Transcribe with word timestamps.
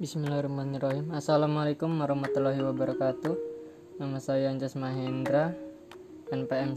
Bismillahirrahmanirrahim. 0.00 1.12
Assalamualaikum 1.12 1.92
warahmatullahi 2.00 2.64
wabarakatuh. 2.64 3.36
Nama 4.00 4.16
saya 4.16 4.48
Anjas 4.48 4.72
Mahendra 4.72 5.52
NPM 6.32 6.72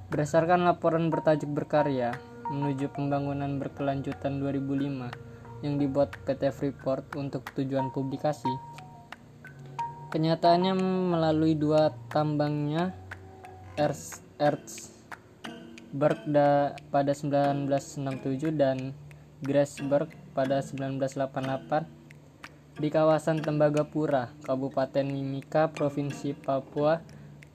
Berdasarkan 0.10 0.66
laporan 0.66 1.14
bertajuk 1.14 1.54
berkarya, 1.54 2.18
menuju 2.50 2.90
pembangunan 2.90 3.62
berkelanjutan 3.62 4.42
2005 4.42 5.29
yang 5.62 5.80
dibuat 5.80 6.16
PT 6.24 6.52
Freeport 6.56 7.16
untuk 7.20 7.44
tujuan 7.56 7.92
publikasi. 7.92 8.50
Kenyataannya 10.10 10.74
melalui 11.14 11.54
dua 11.54 11.94
tambangnya 12.10 12.98
Erzberg 13.78 14.66
pada 16.90 17.14
1967 17.14 18.58
dan 18.58 18.98
Grasberg 19.40 20.10
pada 20.34 20.66
1988 20.66 21.86
di 22.80 22.88
kawasan 22.88 23.44
Tembagapura, 23.44 24.32
Kabupaten 24.48 25.04
Mimika, 25.04 25.68
Provinsi 25.68 26.32
Papua 26.32 27.04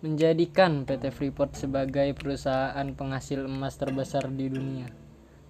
menjadikan 0.05 0.85
PT 0.85 1.17
Freeport 1.17 1.57
sebagai 1.57 2.13
perusahaan 2.13 2.85
penghasil 2.93 3.49
emas 3.49 3.81
terbesar 3.81 4.29
di 4.29 4.53
dunia 4.53 5.04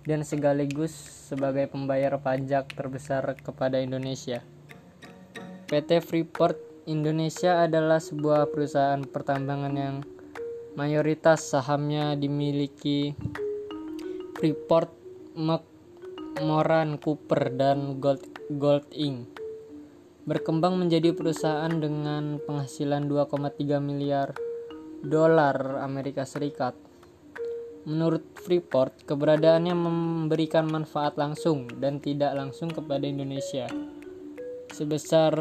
dan 0.04 0.22
sekaligus 0.22 0.92
sebagai 1.28 1.68
pembayar 1.68 2.16
pajak 2.20 2.72
terbesar 2.72 3.24
kepada 3.40 3.80
Indonesia. 3.80 4.44
PT 5.68 6.04
Freeport 6.04 6.60
Indonesia 6.84 7.64
adalah 7.64 7.96
sebuah 7.96 8.52
perusahaan 8.52 9.00
pertambangan 9.00 9.74
yang 9.74 9.96
mayoritas 10.76 11.48
sahamnya 11.48 12.12
dimiliki 12.14 13.16
Freeport, 14.36 14.92
McMoran 15.34 17.00
Cooper, 17.00 17.48
dan 17.56 17.96
Gold, 17.98 18.20
Gold 18.52 18.84
Inc 18.92 19.34
berkembang 20.24 20.80
menjadi 20.80 21.12
perusahaan 21.12 21.68
dengan 21.68 22.40
penghasilan 22.40 23.04
2,3 23.12 23.76
miliar 23.76 24.32
dolar 25.04 25.84
Amerika 25.84 26.24
Serikat. 26.24 26.72
Menurut 27.84 28.24
Freeport, 28.40 29.04
keberadaannya 29.04 29.76
memberikan 29.76 30.64
manfaat 30.64 31.20
langsung 31.20 31.68
dan 31.84 32.00
tidak 32.00 32.32
langsung 32.32 32.72
kepada 32.72 33.04
Indonesia 33.04 33.68
sebesar 34.72 35.36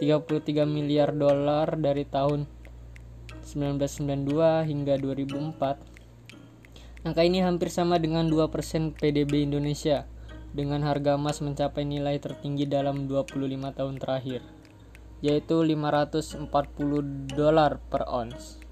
33 0.00 0.64
miliar 0.64 1.12
dolar 1.12 1.76
dari 1.76 2.08
tahun 2.08 2.48
1992 3.44 4.72
hingga 4.72 4.96
2004. 4.96 7.04
Angka 7.04 7.20
ini 7.20 7.44
hampir 7.44 7.68
sama 7.68 8.00
dengan 8.00 8.24
2% 8.32 8.96
PDB 8.96 9.44
Indonesia 9.44 10.08
dengan 10.56 10.80
harga 10.88 11.20
emas 11.20 11.44
mencapai 11.44 11.84
nilai 11.84 12.16
tertinggi 12.16 12.64
dalam 12.64 13.04
25 13.04 13.36
tahun 13.76 14.00
terakhir, 14.00 14.40
yaitu 15.20 15.60
540 15.60 16.48
dolar 17.36 17.84
per 17.92 18.08
ons. 18.08 18.63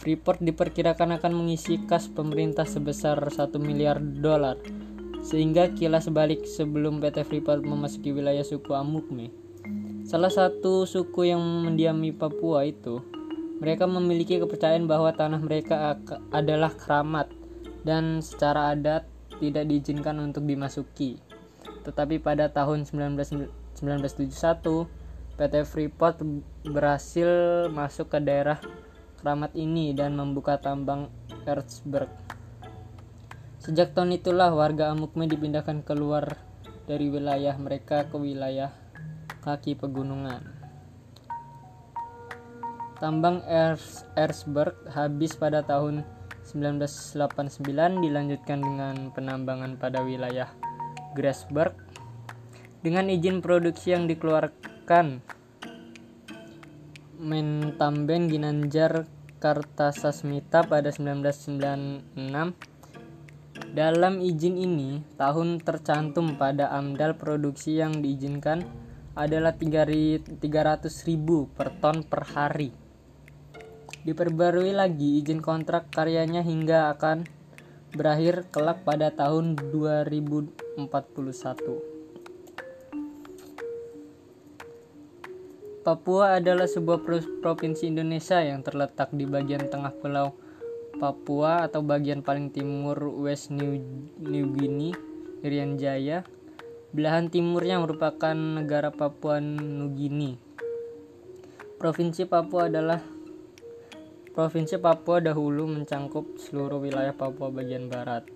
Freeport 0.00 0.40
diperkirakan 0.40 1.20
akan 1.20 1.44
mengisi 1.44 1.76
kas 1.84 2.08
pemerintah 2.08 2.64
sebesar 2.64 3.20
1 3.20 3.52
miliar 3.60 4.00
dolar, 4.00 4.56
sehingga 5.20 5.76
kilas 5.76 6.08
balik 6.08 6.48
sebelum 6.48 7.04
PT 7.04 7.28
Freeport 7.28 7.60
memasuki 7.60 8.08
wilayah 8.08 8.40
suku 8.40 8.72
Amukme. 8.72 9.28
Salah 10.08 10.32
satu 10.32 10.88
suku 10.88 11.28
yang 11.28 11.44
mendiami 11.44 12.16
Papua 12.16 12.64
itu, 12.64 13.04
mereka 13.60 13.84
memiliki 13.84 14.40
kepercayaan 14.40 14.88
bahwa 14.88 15.12
tanah 15.12 15.36
mereka 15.36 16.00
adalah 16.32 16.72
keramat 16.72 17.28
dan 17.84 18.24
secara 18.24 18.72
adat 18.72 19.04
tidak 19.36 19.68
diizinkan 19.68 20.16
untuk 20.16 20.48
dimasuki. 20.48 21.20
Tetapi 21.84 22.24
pada 22.24 22.48
tahun 22.48 22.88
1971, 22.88 23.52
PT 25.36 25.54
Freeport 25.68 26.24
berhasil 26.64 27.28
masuk 27.68 28.16
ke 28.16 28.18
daerah 28.24 28.56
keramat 29.20 29.52
ini 29.52 29.92
dan 29.92 30.16
membuka 30.16 30.56
tambang 30.56 31.12
Erzberg. 31.44 32.08
Sejak 33.60 33.92
tahun 33.92 34.16
itulah 34.16 34.50
warga 34.56 34.88
Amukme 34.88 35.28
dipindahkan 35.28 35.84
keluar 35.84 36.40
dari 36.88 37.12
wilayah 37.12 37.54
mereka 37.60 38.08
ke 38.08 38.16
wilayah 38.16 38.72
kaki 39.44 39.76
pegunungan. 39.76 40.40
Tambang 42.96 43.44
Erzberg 44.16 44.76
habis 44.92 45.36
pada 45.36 45.60
tahun 45.64 46.04
1989 46.44 48.04
dilanjutkan 48.04 48.58
dengan 48.60 49.12
penambangan 49.12 49.76
pada 49.76 50.00
wilayah 50.04 50.48
Grasberg 51.12 51.76
dengan 52.80 53.12
izin 53.12 53.44
produksi 53.44 53.92
yang 53.92 54.08
dikeluarkan 54.08 55.20
Mentamben 57.20 58.32
Ginanjar 58.32 59.04
Kartasasmita 59.44 60.64
pada 60.64 60.88
1996 60.88 62.16
dalam 63.76 64.24
izin 64.24 64.56
ini, 64.56 65.04
tahun 65.20 65.60
tercantum 65.60 66.40
pada 66.40 66.72
amdal 66.72 67.20
produksi 67.20 67.76
yang 67.76 68.00
diizinkan 68.00 68.64
adalah 69.12 69.52
300.000 69.52 70.32
per 71.52 71.68
ton 71.76 72.08
per 72.08 72.24
hari. 72.32 72.72
Diperbarui 74.00 74.72
lagi 74.72 75.20
izin 75.20 75.44
kontrak 75.44 75.92
karyanya 75.92 76.40
hingga 76.40 76.88
akan 76.96 77.28
berakhir 77.92 78.48
kelak 78.48 78.80
pada 78.88 79.12
tahun 79.12 79.60
2041. 79.60 81.89
Papua 85.80 86.36
adalah 86.36 86.68
sebuah 86.68 87.00
provinsi 87.40 87.88
Indonesia 87.88 88.36
yang 88.36 88.60
terletak 88.60 89.16
di 89.16 89.24
bagian 89.24 89.64
tengah 89.64 89.96
pulau 89.96 90.36
Papua 91.00 91.64
atau 91.64 91.80
bagian 91.80 92.20
paling 92.20 92.52
timur 92.52 93.00
West 93.16 93.48
New, 93.48 93.80
New 94.20 94.52
Guinea, 94.52 94.92
Irian 95.40 95.80
Jaya. 95.80 96.20
Belahan 96.92 97.32
timurnya 97.32 97.80
merupakan 97.80 98.36
negara 98.36 98.92
Papua 98.92 99.40
New 99.40 99.96
Guinea. 99.96 100.36
Provinsi 101.80 102.28
Papua 102.28 102.68
adalah 102.68 103.00
Provinsi 104.36 104.76
Papua 104.76 105.24
dahulu 105.24 105.64
mencangkup 105.64 106.36
seluruh 106.36 106.76
wilayah 106.76 107.16
Papua 107.16 107.48
bagian 107.48 107.88
barat, 107.88 108.28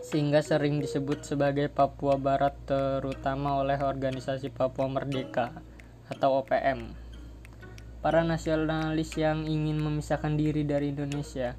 sehingga 0.00 0.40
sering 0.40 0.80
disebut 0.80 1.28
sebagai 1.28 1.68
Papua 1.68 2.16
Barat 2.16 2.56
terutama 2.64 3.60
oleh 3.60 3.76
organisasi 3.76 4.48
Papua 4.48 4.88
Merdeka 4.88 5.70
atau 6.10 6.42
OPM. 6.42 6.90
Para 8.02 8.26
nasionalis 8.26 9.14
yang 9.14 9.46
ingin 9.46 9.78
memisahkan 9.78 10.34
diri 10.34 10.66
dari 10.66 10.90
Indonesia 10.90 11.54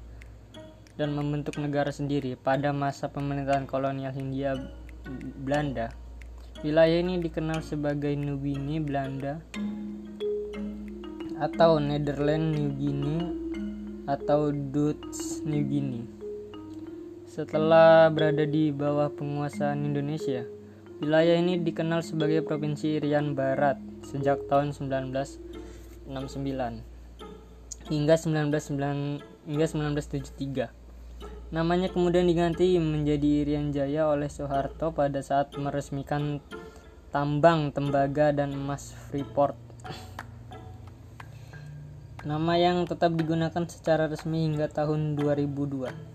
dan 1.00 1.16
membentuk 1.16 1.56
negara 1.56 1.88
sendiri 1.88 2.36
pada 2.36 2.70
masa 2.70 3.08
pemerintahan 3.08 3.64
kolonial 3.64 4.12
Hindia 4.12 4.54
Belanda. 5.42 5.90
Wilayah 6.62 7.02
ini 7.02 7.18
dikenal 7.18 7.64
sebagai 7.64 8.14
New 8.14 8.38
Guinea 8.38 8.78
Belanda 8.78 9.34
atau 11.42 11.82
Netherlands 11.82 12.54
New 12.54 12.70
Guinea 12.78 13.22
atau 14.06 14.54
Dutch 14.54 15.42
New 15.42 15.64
Guinea. 15.66 16.06
Setelah 17.26 18.12
berada 18.12 18.44
di 18.44 18.68
bawah 18.70 19.08
penguasaan 19.08 19.88
Indonesia, 19.88 20.44
wilayah 21.02 21.34
ini 21.34 21.58
dikenal 21.58 22.06
sebagai 22.06 22.46
Provinsi 22.46 23.02
Irian 23.02 23.34
Barat 23.34 23.74
sejak 24.06 24.46
tahun 24.46 24.70
1969 24.70 26.06
hingga 27.90 28.14
1909 28.14 29.18
hingga 29.50 29.66
1973. 29.66 30.70
Namanya 31.50 31.90
kemudian 31.90 32.30
diganti 32.30 32.78
menjadi 32.78 33.42
Irian 33.42 33.74
Jaya 33.74 34.06
oleh 34.06 34.30
Soeharto 34.30 34.94
pada 34.94 35.18
saat 35.26 35.50
meresmikan 35.58 36.38
tambang 37.10 37.74
tembaga 37.74 38.30
dan 38.30 38.54
emas 38.54 38.94
Freeport. 39.10 39.58
Nama 42.22 42.54
yang 42.62 42.86
tetap 42.86 43.18
digunakan 43.18 43.66
secara 43.66 44.06
resmi 44.06 44.46
hingga 44.46 44.70
tahun 44.70 45.18
2002. 45.18 46.11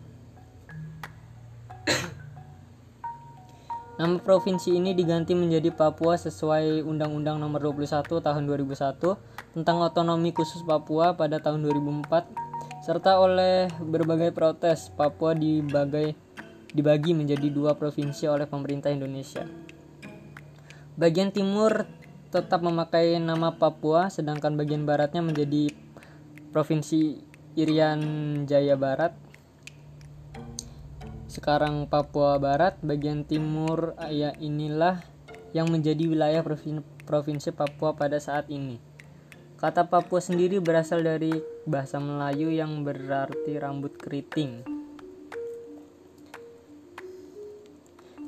Nama 3.98 4.22
provinsi 4.22 4.78
ini 4.78 4.94
diganti 4.94 5.34
menjadi 5.34 5.74
Papua 5.74 6.22
sesuai 6.22 6.86
Undang-Undang 6.86 7.42
Nomor 7.42 7.74
21 7.74 8.06
Tahun 8.06 8.44
2001 8.46 9.58
tentang 9.58 9.82
otonomi 9.82 10.30
khusus 10.38 10.62
Papua 10.62 11.18
pada 11.18 11.42
tahun 11.42 11.66
2004 11.66 12.86
serta 12.86 13.18
oleh 13.18 13.66
berbagai 13.82 14.38
protes 14.38 14.94
Papua 14.94 15.34
dibagai, 15.34 16.14
dibagi 16.78 17.18
menjadi 17.18 17.50
dua 17.50 17.74
provinsi 17.74 18.30
oleh 18.30 18.46
pemerintah 18.46 18.94
Indonesia. 18.94 19.50
Bagian 20.94 21.34
timur 21.34 21.90
tetap 22.30 22.62
memakai 22.62 23.18
nama 23.18 23.58
Papua, 23.58 24.14
sedangkan 24.14 24.54
bagian 24.54 24.86
baratnya 24.86 25.26
menjadi 25.26 25.74
Provinsi 26.54 27.18
Irian 27.58 28.02
Jaya 28.46 28.78
Barat. 28.78 29.27
Sekarang 31.28 31.92
Papua 31.92 32.40
Barat, 32.40 32.80
bagian 32.80 33.28
timur 33.28 34.00
ya 34.08 34.32
inilah 34.40 35.04
yang 35.52 35.68
menjadi 35.68 36.08
wilayah 36.08 36.40
Provinsi 37.04 37.52
Papua 37.52 38.00
pada 38.00 38.16
saat 38.16 38.48
ini. 38.48 38.80
Kata 39.60 39.92
Papua 39.92 40.24
sendiri 40.24 40.64
berasal 40.64 41.04
dari 41.04 41.36
bahasa 41.68 42.00
Melayu 42.00 42.48
yang 42.48 42.88
berarti 42.88 43.60
rambut 43.60 44.00
keriting. 44.00 44.64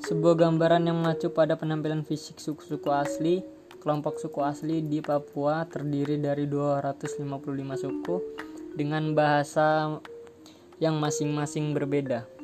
Sebuah 0.03 0.35
gambaran 0.35 0.89
yang 0.89 0.99
mengacu 0.99 1.29
pada 1.29 1.53
penampilan 1.53 2.01
fisik 2.01 2.41
suku-suku 2.41 2.89
asli, 2.89 3.45
kelompok 3.79 4.19
suku 4.19 4.43
asli 4.43 4.83
di 4.83 4.99
Papua 4.99 5.69
terdiri 5.69 6.19
dari 6.19 6.49
255 6.49 7.23
suku 7.79 8.15
dengan 8.73 9.15
bahasa 9.15 10.01
yang 10.81 10.97
masing-masing 10.97 11.71
berbeda. 11.77 12.38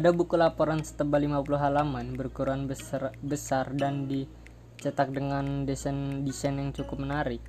Pada 0.00 0.16
buku 0.16 0.32
laporan 0.32 0.80
setebal 0.80 1.28
50 1.28 1.60
halaman 1.60 2.16
berukuran 2.16 2.64
besar, 2.64 3.12
besar 3.20 3.68
dan 3.76 4.08
dicetak 4.08 5.12
dengan 5.12 5.68
desain 5.68 6.24
desain 6.24 6.56
yang 6.56 6.72
cukup 6.72 7.04
menarik. 7.04 7.44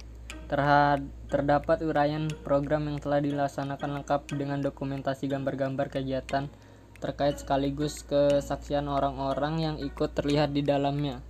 Terhad, 0.51 1.07
terdapat 1.31 1.80
uraian 1.80 2.27
program 2.44 2.92
yang 2.92 3.00
telah 3.00 3.24
dilaksanakan 3.24 4.03
lengkap 4.03 4.36
dengan 4.36 4.59
dokumentasi 4.59 5.31
gambar-gambar 5.31 5.95
kegiatan 5.95 6.51
terkait 7.00 7.39
sekaligus 7.39 8.03
kesaksian 8.03 8.92
orang-orang 8.92 9.56
yang 9.71 9.75
ikut 9.80 10.12
terlihat 10.12 10.51
di 10.51 10.59
dalamnya. 10.59 11.24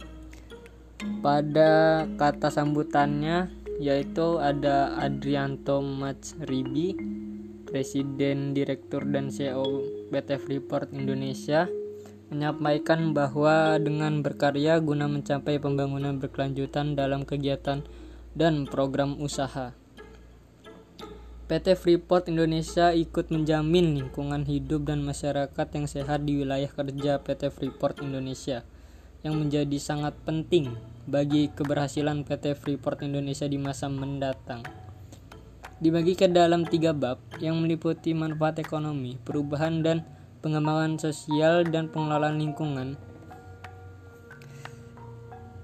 Pada 1.21 2.01
kata 2.17 2.49
sambutannya 2.49 3.61
yaitu 3.77 4.41
ada 4.41 4.97
Adrianto 4.97 5.85
Ribi, 6.49 6.97
Presiden 7.71 8.51
Direktur 8.51 9.07
dan 9.07 9.31
CEO 9.31 9.79
PT 10.11 10.43
Freeport 10.43 10.91
Indonesia 10.91 11.71
menyampaikan 12.27 13.15
bahwa 13.15 13.79
dengan 13.79 14.19
berkarya 14.19 14.83
guna 14.83 15.07
mencapai 15.07 15.55
pembangunan 15.55 16.19
berkelanjutan 16.19 16.99
dalam 16.99 17.23
kegiatan 17.23 17.87
dan 18.35 18.67
program 18.67 19.15
usaha. 19.23 19.71
PT 21.47 21.79
Freeport 21.79 22.27
Indonesia 22.27 22.91
ikut 22.91 23.31
menjamin 23.31 23.99
lingkungan 24.03 24.43
hidup 24.47 24.91
dan 24.91 25.03
masyarakat 25.07 25.67
yang 25.71 25.87
sehat 25.87 26.27
di 26.27 26.43
wilayah 26.43 26.71
kerja 26.71 27.23
PT 27.23 27.55
Freeport 27.55 28.03
Indonesia 28.03 28.67
yang 29.23 29.39
menjadi 29.39 29.79
sangat 29.79 30.15
penting 30.27 30.75
bagi 31.07 31.47
keberhasilan 31.51 32.27
PT 32.27 32.55
Freeport 32.55 33.03
Indonesia 33.03 33.47
di 33.47 33.55
masa 33.55 33.87
mendatang 33.87 34.90
dibagi 35.81 36.13
ke 36.13 36.29
dalam 36.29 36.61
tiga 36.61 36.93
bab 36.93 37.17
yang 37.41 37.57
meliputi 37.57 38.13
manfaat 38.13 38.61
ekonomi, 38.61 39.17
perubahan 39.17 39.81
dan 39.81 40.05
pengembangan 40.45 41.01
sosial 41.01 41.65
dan 41.65 41.89
pengelolaan 41.89 42.37
lingkungan. 42.37 43.01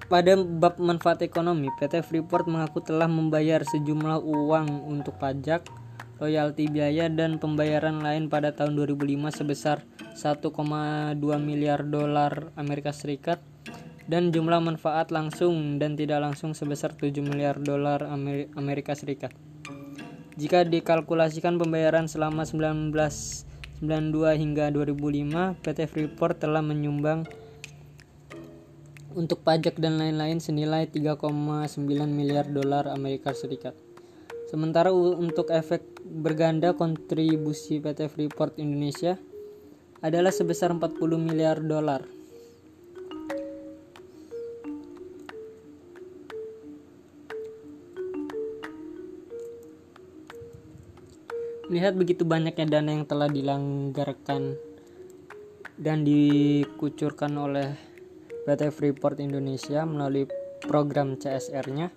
Pada 0.10 0.34
bab 0.40 0.82
manfaat 0.82 1.22
ekonomi, 1.22 1.70
PT 1.78 2.02
Freeport 2.02 2.50
mengaku 2.50 2.82
telah 2.82 3.06
membayar 3.06 3.62
sejumlah 3.62 4.26
uang 4.26 4.90
untuk 4.90 5.22
pajak, 5.22 5.70
royalti 6.18 6.66
biaya 6.66 7.14
dan 7.14 7.38
pembayaran 7.38 8.02
lain 8.02 8.26
pada 8.26 8.58
tahun 8.58 8.74
2005 8.74 9.38
sebesar 9.38 9.86
1,2 10.18 10.50
miliar 11.38 11.86
dolar 11.86 12.50
Amerika 12.58 12.90
Serikat 12.90 13.38
dan 14.10 14.32
jumlah 14.34 14.64
manfaat 14.64 15.14
langsung 15.14 15.78
dan 15.78 15.94
tidak 15.94 16.24
langsung 16.24 16.56
sebesar 16.56 16.96
7 16.96 17.22
miliar 17.22 17.60
dolar 17.62 18.08
Amerika 18.56 18.96
Serikat. 18.96 19.36
Jika 20.38 20.70
dikalkulasikan 20.70 21.58
pembayaran 21.58 22.06
selama 22.06 22.46
1992 22.46 23.82
hingga 24.38 24.70
2005, 24.70 25.58
PT 25.66 25.80
Freeport 25.90 26.38
telah 26.38 26.62
menyumbang 26.62 27.26
untuk 29.18 29.42
pajak 29.42 29.82
dan 29.82 29.98
lain-lain 29.98 30.38
senilai 30.38 30.86
3,9 30.86 31.82
miliar 32.06 32.46
dolar 32.54 32.86
Amerika 32.94 33.34
Serikat. 33.34 33.74
Sementara 34.46 34.94
untuk 34.94 35.50
efek 35.50 35.82
berganda 36.06 36.78
kontribusi 36.78 37.82
PT 37.82 38.06
Freeport 38.06 38.62
Indonesia 38.62 39.18
adalah 40.06 40.30
sebesar 40.30 40.70
40 40.70 41.02
miliar 41.18 41.58
dolar. 41.66 42.06
Melihat 51.68 52.00
begitu 52.00 52.24
banyaknya 52.24 52.80
dana 52.80 52.96
yang 52.96 53.04
telah 53.04 53.28
dilanggarkan 53.28 54.56
dan 55.76 56.08
dikucurkan 56.08 57.36
oleh 57.36 57.76
PT 58.48 58.72
Freeport 58.72 59.20
Indonesia 59.20 59.84
melalui 59.84 60.32
program 60.64 61.20
CSR-nya, 61.20 61.92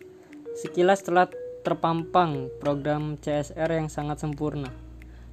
sekilas 0.58 1.06
telah 1.06 1.30
terpampang 1.62 2.50
program 2.58 3.14
CSR 3.22 3.70
yang 3.70 3.86
sangat 3.86 4.18
sempurna. 4.18 4.74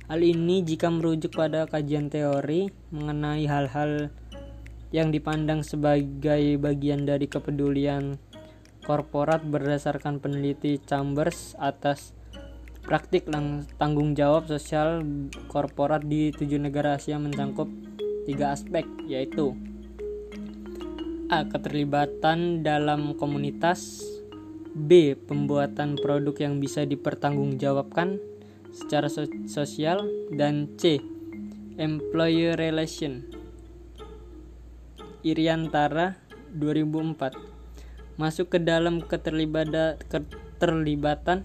Hal 0.05 0.21
ini 0.21 0.61
jika 0.61 0.93
merujuk 0.93 1.33
pada 1.33 1.65
kajian 1.65 2.13
teori 2.13 2.69
mengenai 2.93 3.43
hal-hal 3.49 4.13
yang 4.93 5.09
dipandang 5.11 5.65
sebagai 5.65 6.61
bagian 6.61 7.03
dari 7.03 7.25
kepedulian 7.25 8.15
korporat 8.87 9.43
berdasarkan 9.43 10.23
peneliti 10.23 10.79
Chambers 10.79 11.59
atas 11.59 12.16
Praktik 12.87 13.27
tanggung 13.75 14.15
jawab 14.15 14.47
sosial 14.47 15.03
korporat 15.51 16.07
di 16.07 16.31
tujuh 16.31 16.55
negara 16.55 16.95
Asia 16.95 17.19
mencangkup 17.19 17.67
tiga 18.23 18.55
aspek, 18.55 18.87
yaitu 19.03 19.59
A. 21.27 21.43
Keterlibatan 21.43 22.63
dalam 22.63 23.19
komunitas 23.19 24.07
B. 24.71 25.19
Pembuatan 25.19 25.99
produk 25.99 26.31
yang 26.39 26.63
bisa 26.63 26.87
dipertanggungjawabkan 26.87 28.23
secara 28.71 29.11
so 29.11 29.27
sosial 29.51 30.07
dan 30.31 30.71
C. 30.79 31.03
Employer 31.75 32.55
Relation 32.55 33.27
Iriantara 35.27 36.23
2004 36.55 37.35
masuk 38.15 38.55
ke 38.55 38.63
dalam 38.63 39.03
keterlibatan 39.03 41.43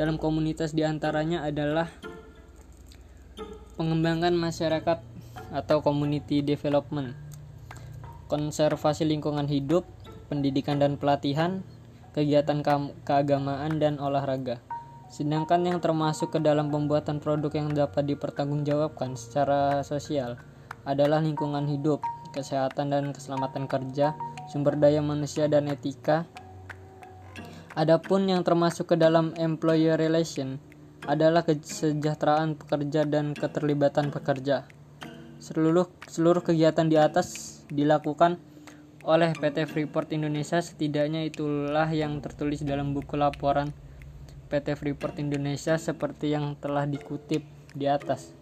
dalam 0.00 0.16
komunitas 0.16 0.72
di 0.72 0.80
antaranya 0.80 1.44
adalah 1.44 1.92
pengembangan 3.76 4.32
masyarakat 4.32 4.96
atau 5.52 5.84
community 5.84 6.40
development, 6.40 7.12
konservasi 8.32 9.04
lingkungan 9.04 9.44
hidup, 9.44 9.84
pendidikan 10.32 10.80
dan 10.80 10.96
pelatihan, 10.96 11.60
kegiatan 12.16 12.64
keagamaan 13.04 13.76
dan 13.76 14.00
olahraga. 14.00 14.64
Sedangkan 15.12 15.68
yang 15.68 15.84
termasuk 15.84 16.32
ke 16.32 16.40
dalam 16.40 16.72
pembuatan 16.72 17.20
produk 17.20 17.52
yang 17.52 17.68
dapat 17.76 18.08
dipertanggungjawabkan 18.08 19.20
secara 19.20 19.84
sosial 19.84 20.40
adalah 20.88 21.20
lingkungan 21.20 21.68
hidup, 21.68 22.00
kesehatan 22.32 22.88
dan 22.88 23.12
keselamatan 23.12 23.68
kerja, 23.68 24.16
sumber 24.48 24.80
daya 24.80 25.04
manusia 25.04 25.44
dan 25.44 25.68
etika. 25.68 26.24
Adapun 27.78 28.26
yang 28.26 28.42
termasuk 28.42 28.94
ke 28.94 28.96
dalam 28.98 29.30
employer 29.38 29.94
relation 29.94 30.58
adalah 31.06 31.46
kesejahteraan 31.46 32.58
pekerja 32.58 33.06
dan 33.06 33.32
keterlibatan 33.32 34.10
pekerja. 34.10 34.66
Seluruh 35.38 35.86
seluruh 36.10 36.42
kegiatan 36.42 36.90
di 36.90 36.98
atas 36.98 37.62
dilakukan 37.70 38.42
oleh 39.06 39.32
PT 39.32 39.64
Freeport 39.70 40.12
Indonesia 40.12 40.60
setidaknya 40.60 41.24
itulah 41.24 41.88
yang 41.88 42.20
tertulis 42.20 42.60
dalam 42.60 42.92
buku 42.92 43.16
laporan 43.16 43.72
PT 44.50 44.76
Freeport 44.76 45.16
Indonesia 45.22 45.78
seperti 45.78 46.34
yang 46.34 46.58
telah 46.58 46.84
dikutip 46.84 47.46
di 47.72 47.86
atas. 47.86 48.39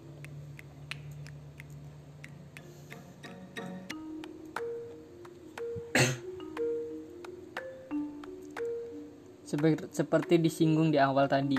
Seperti 9.88 10.36
disinggung 10.36 10.92
di 10.92 11.00
awal 11.00 11.24
tadi, 11.24 11.56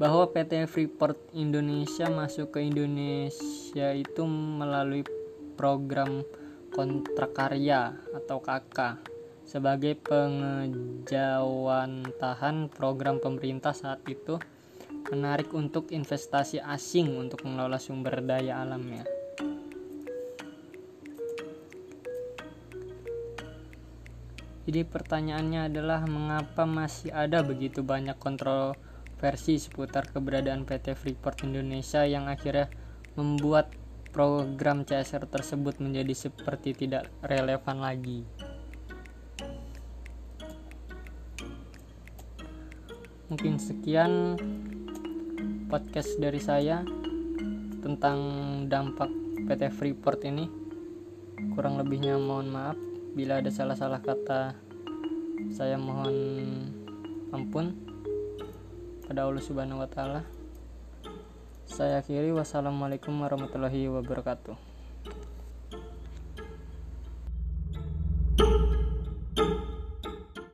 bahwa 0.00 0.32
PT 0.32 0.64
Freeport 0.64 1.36
Indonesia 1.36 2.08
masuk 2.08 2.56
ke 2.56 2.64
Indonesia 2.64 3.92
itu 3.92 4.24
melalui 4.28 5.04
program 5.60 6.24
kontrak 6.72 7.36
karya 7.36 8.00
atau 8.16 8.40
KK 8.40 8.96
sebagai 9.44 9.92
pengejawantahan 10.04 12.68
program 12.72 13.20
pemerintah 13.22 13.72
saat 13.72 14.04
itu 14.04 14.36
menarik 15.12 15.52
untuk 15.54 15.92
investasi 15.94 16.60
asing 16.60 17.16
untuk 17.16 17.44
mengelola 17.46 17.78
sumber 17.78 18.20
daya 18.20 18.58
alamnya. 18.60 19.15
Jadi 24.66 24.82
pertanyaannya 24.82 25.70
adalah 25.70 26.02
mengapa 26.10 26.66
masih 26.66 27.14
ada 27.14 27.46
begitu 27.46 27.86
banyak 27.86 28.18
kontroversi 28.18 29.62
seputar 29.62 30.10
keberadaan 30.10 30.66
PT 30.66 30.98
Freeport 30.98 31.46
Indonesia 31.46 32.02
yang 32.02 32.26
akhirnya 32.26 32.66
membuat 33.14 33.70
program 34.10 34.82
CSR 34.82 35.30
tersebut 35.30 35.78
menjadi 35.78 36.28
seperti 36.28 36.74
tidak 36.74 37.06
relevan 37.22 37.78
lagi. 37.78 38.26
mungkin 43.26 43.58
sekian 43.58 44.38
podcast 45.66 46.14
dari 46.22 46.38
saya 46.38 46.86
tentang 47.82 48.18
dampak 48.70 49.10
PT 49.50 49.62
Freeport 49.74 50.22
ini 50.22 50.46
kurang 51.58 51.74
lebihnya 51.74 52.22
mohon 52.22 52.54
maaf 52.54 52.78
bila 53.16 53.40
ada 53.40 53.48
salah-salah 53.48 54.04
kata 54.04 54.52
saya 55.48 55.80
mohon 55.80 56.12
ampun 57.32 57.72
pada 59.08 59.24
Allah 59.24 59.40
Subhanahu 59.40 59.80
wa 59.80 59.88
taala. 59.88 60.20
Saya 61.64 62.04
akhiri. 62.04 62.36
Wassalamualaikum 62.36 63.16
warahmatullahi 63.16 63.88
wabarakatuh 63.88 64.65